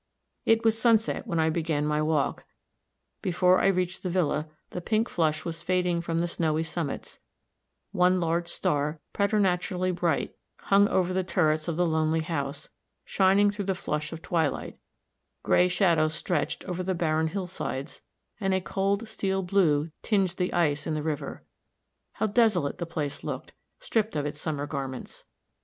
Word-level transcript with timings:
It 0.45 0.63
was 0.65 0.81
sunset 0.81 1.27
when 1.27 1.37
I 1.39 1.51
began 1.51 1.85
my 1.85 2.01
walk; 2.01 2.45
before 3.21 3.61
I 3.61 3.67
reached 3.67 4.01
the 4.01 4.09
villa, 4.09 4.49
the 4.71 4.81
pink 4.81 5.07
flush 5.07 5.45
was 5.45 5.61
fading 5.61 6.01
from 6.01 6.17
the 6.17 6.27
snowy 6.27 6.63
summits; 6.63 7.19
one 7.91 8.19
large 8.19 8.47
star, 8.47 8.99
preternaturally 9.13 9.91
bright, 9.91 10.35
hung 10.57 10.87
over 10.87 11.13
the 11.13 11.23
turrets 11.23 11.67
of 11.67 11.75
the 11.77 11.85
lonely 11.85 12.21
house, 12.21 12.69
shining 13.05 13.51
through 13.51 13.65
the 13.65 13.75
flush 13.75 14.11
of 14.11 14.23
twilight; 14.23 14.79
gray 15.43 15.67
shadows 15.67 16.15
stretched 16.15 16.65
over 16.65 16.81
the 16.81 16.95
barren 16.95 17.27
hillsides, 17.27 18.01
and 18.39 18.55
a 18.55 18.59
cold 18.59 19.07
steel 19.07 19.43
blue 19.43 19.91
tinged 20.01 20.29
the 20.37 20.51
ice 20.51 20.87
in 20.87 20.95
the 20.95 21.03
river. 21.03 21.43
How 22.13 22.25
desolate 22.25 22.79
the 22.79 22.87
place 22.87 23.23
looked, 23.23 23.53
stripped 23.79 24.15
of 24.15 24.25
its 24.25 24.41
summer 24.41 24.65
garments! 24.65 25.25